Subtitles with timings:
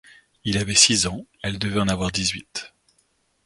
[0.45, 2.73] Il avait six ans, elle devait en avoir dix-huit.